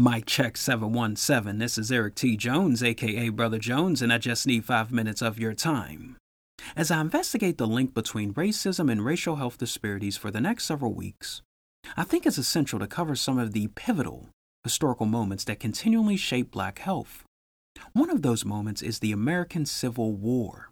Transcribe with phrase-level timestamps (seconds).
[0.00, 1.58] Mic check 717.
[1.58, 2.36] This is Eric T.
[2.36, 6.16] Jones, aka Brother Jones, and I just need five minutes of your time.
[6.76, 10.94] As I investigate the link between racism and racial health disparities for the next several
[10.94, 11.42] weeks,
[11.96, 14.28] I think it's essential to cover some of the pivotal
[14.62, 17.24] historical moments that continually shape black health.
[17.92, 20.70] One of those moments is the American Civil War.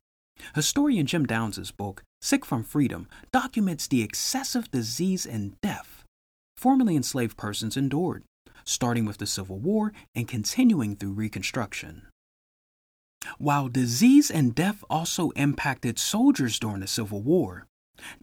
[0.55, 6.05] Historian Jim Downs' book, Sick from Freedom, documents the excessive disease and death
[6.57, 8.23] formerly enslaved persons endured
[8.67, 12.03] starting with the Civil War and continuing through Reconstruction.
[13.39, 17.67] While disease and death also impacted soldiers during the Civil War,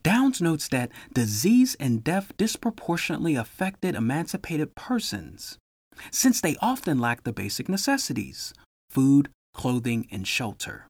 [0.01, 5.57] Downs notes that disease and death disproportionately affected emancipated persons,
[6.11, 8.53] since they often lacked the basic necessities
[8.89, 10.87] food, clothing, and shelter.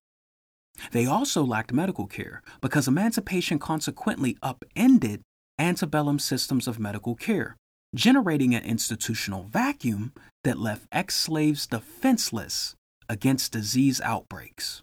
[0.92, 5.22] They also lacked medical care because emancipation consequently upended
[5.58, 7.56] antebellum systems of medical care,
[7.94, 10.14] generating an institutional vacuum
[10.44, 12.76] that left ex slaves defenseless
[13.08, 14.82] against disease outbreaks.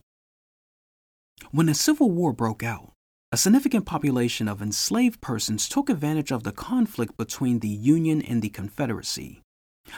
[1.50, 2.92] When the Civil War broke out,
[3.33, 8.42] a significant population of enslaved persons took advantage of the conflict between the Union and
[8.42, 9.41] the Confederacy,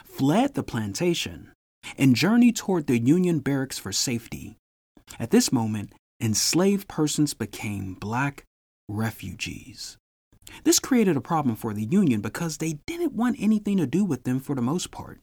[0.05, 1.52] fled the plantation,
[1.98, 4.56] and journeyed toward the Union barracks for safety.
[5.18, 8.44] At this moment, enslaved persons became black
[8.88, 9.96] refugees.
[10.64, 14.24] This created a problem for the Union because they didn't want anything to do with
[14.24, 15.20] them for the most part.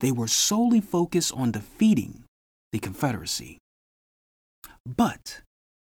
[0.00, 2.24] They were solely focused on defeating
[2.72, 3.58] the Confederacy.
[4.86, 5.42] But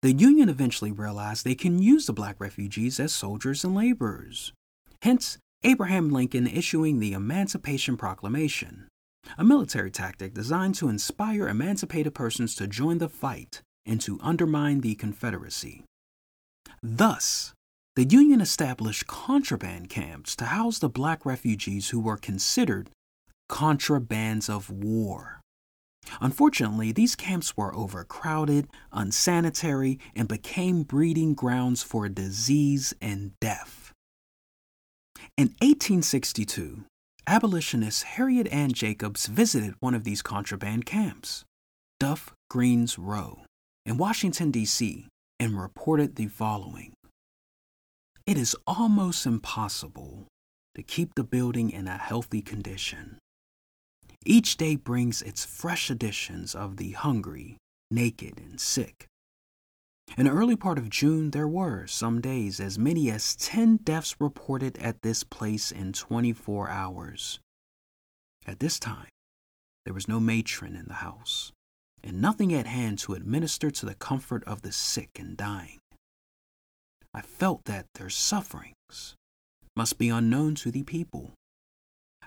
[0.03, 4.53] the Union eventually realized they can use the black refugees as soldiers and laborers.
[5.03, 8.87] Hence, Abraham Lincoln issuing the Emancipation Proclamation,
[9.37, 14.81] a military tactic designed to inspire emancipated persons to join the fight and to undermine
[14.81, 15.85] the Confederacy.
[16.83, 17.53] Thus,
[17.97, 22.91] the Union established contraband camps to house the black refugees who were considered
[23.51, 25.41] contrabands of war.
[26.21, 33.93] Unfortunately, these camps were overcrowded, unsanitary, and became breeding grounds for disease and death.
[35.39, 36.85] In 1862,
[37.27, 41.45] abolitionist Harriet Ann Jacobs visited one of these contraband camps,
[41.99, 43.41] Duff Green's Row,
[43.87, 45.09] in Washington, D.C.,
[45.41, 46.93] and reported the following
[48.27, 50.27] it is almost impossible
[50.75, 53.19] to keep the building in a healthy condition.
[54.25, 57.57] Each day brings its fresh additions of the hungry,
[57.91, 59.07] naked, and sick.
[60.17, 64.17] In the early part of June, there were, some days, as many as 10 deaths
[64.19, 67.39] reported at this place in 24 hours.
[68.45, 69.09] At this time,
[69.85, 71.53] there was no matron in the house,
[72.03, 75.79] and nothing at hand to administer to the comfort of the sick and dying.
[77.15, 79.15] I felt that their sufferings
[79.75, 81.33] must be unknown to the people.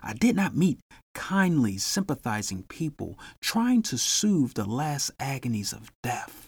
[0.01, 0.79] I did not meet
[1.13, 6.47] kindly, sympathizing people trying to soothe the last agonies of death.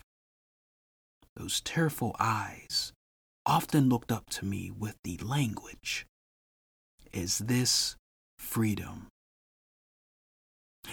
[1.36, 2.94] Those tearful eyes
[3.46, 6.06] often looked up to me with the language
[7.12, 7.96] Is this
[8.38, 9.08] freedom?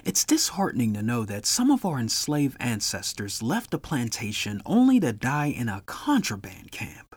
[0.05, 5.13] It's disheartening to know that some of our enslaved ancestors left the plantation only to
[5.13, 7.17] die in a contraband camp.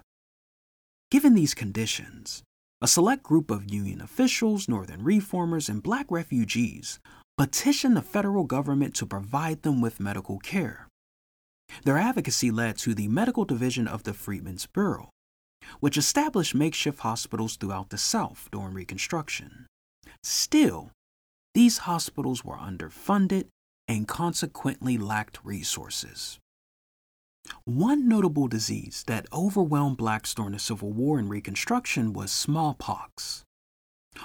[1.11, 2.41] Given these conditions,
[2.79, 7.01] a select group of Union officials, Northern reformers, and black refugees
[7.37, 10.87] petitioned the federal government to provide them with medical care.
[11.83, 15.09] Their advocacy led to the Medical Division of the Freedmen's Bureau,
[15.81, 19.67] which established makeshift hospitals throughout the South during Reconstruction.
[20.23, 20.91] Still,
[21.53, 23.47] these hospitals were underfunded
[23.85, 26.39] and consequently lacked resources.
[27.65, 33.43] One notable disease that overwhelmed blacks during the Civil War and Reconstruction was smallpox.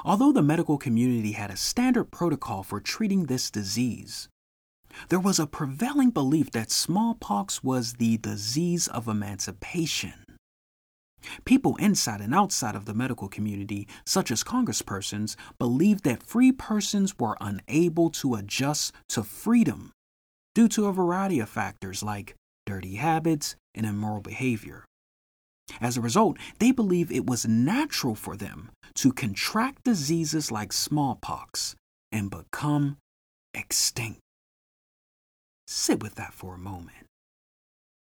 [0.05, 4.29] Although the medical community had a standard protocol for treating this disease,
[5.09, 10.25] there was a prevailing belief that smallpox was the disease of emancipation.
[11.45, 17.19] People inside and outside of the medical community, such as congresspersons, believed that free persons
[17.19, 19.93] were unable to adjust to freedom
[20.55, 22.35] due to a variety of factors like
[22.67, 24.85] dirty habits, and immoral behavior.
[25.81, 31.75] As a result, they believe it was natural for them to contract diseases like smallpox
[32.13, 32.99] and become
[33.55, 34.21] extinct.
[35.67, 37.07] Sit with that for a moment.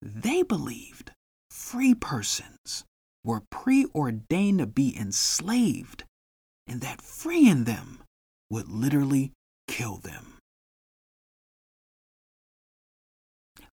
[0.02, 1.12] They believed
[1.50, 2.84] free persons
[3.24, 6.04] were preordained to be enslaved
[6.68, 8.00] and that freeing them
[8.50, 9.32] would literally
[9.68, 10.37] kill them.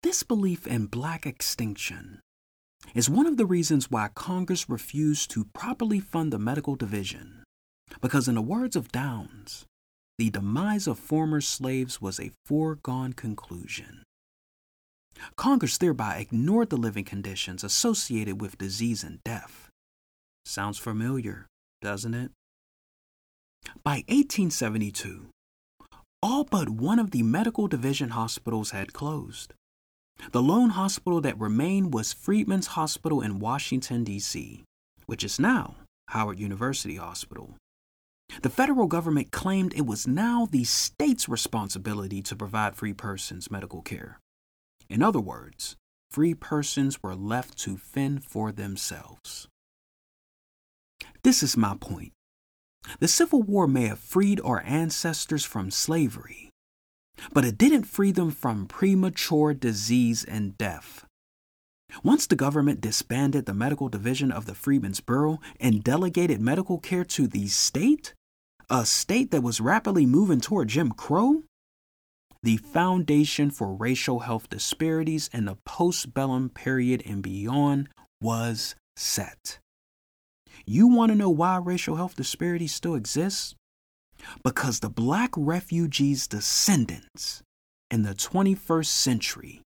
[0.04, 2.20] This belief in black extinction
[2.94, 7.44] is one of the reasons why Congress refused to properly fund the medical division.
[8.02, 9.66] Because, in the words of Downs,
[10.18, 14.04] the demise of former slaves was a foregone conclusion.
[15.38, 19.70] Congress thereby ignored the living conditions associated with disease and death.
[20.44, 21.48] Sounds familiar,
[21.82, 22.32] doesn't it?
[23.86, 25.28] By 1872,
[26.22, 29.54] all but one of the medical division hospitals had closed.
[30.31, 34.63] The lone hospital that remained was Freedmen's Hospital in Washington, D.C.,
[35.06, 35.75] which is now
[36.10, 37.56] Howard University Hospital.
[38.42, 43.81] The federal government claimed it was now the state's responsibility to provide free persons medical
[43.81, 44.19] care.
[44.89, 45.75] In other words,
[46.10, 49.48] free persons were left to fend for themselves.
[51.24, 52.12] This is my point.
[53.00, 56.50] The Civil War may have freed our ancestors from slavery,
[57.33, 61.06] but it didn't free them from premature disease and death.
[62.04, 67.04] Once the government disbanded the medical division of the Freedmen's Bureau and delegated medical care
[67.06, 68.13] to the state,
[68.69, 71.44] a state that was rapidly moving toward Jim Crow,
[72.42, 77.89] the foundation for racial health disparities in the postbellum period and beyond
[78.21, 79.59] was set.
[80.66, 83.56] You want to know why racial health disparities still exist?
[84.44, 87.42] Because the black refugees' descendants
[87.92, 89.62] in the 21st century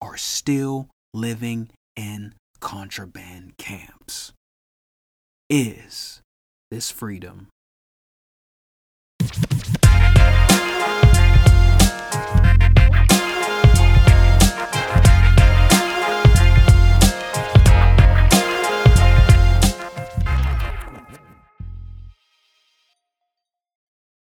[0.00, 4.32] are still living in contraband camps.
[5.48, 6.20] Is
[6.70, 7.48] this freedom